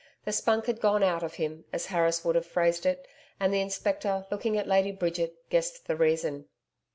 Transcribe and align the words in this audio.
The 0.25 0.31
spunk 0.31 0.65
had 0.65 0.81
gone 0.81 1.03
out 1.03 1.21
of 1.21 1.35
him, 1.35 1.65
as 1.71 1.85
Harris 1.85 2.25
would 2.25 2.33
have 2.33 2.47
phrased 2.47 2.87
it; 2.87 3.07
and 3.39 3.53
the 3.53 3.59
Inspector, 3.61 4.25
looking 4.31 4.57
at 4.57 4.65
Lady 4.65 4.91
Bridget, 4.91 5.47
guessed 5.51 5.85
the 5.85 5.95
reason. 5.95 6.47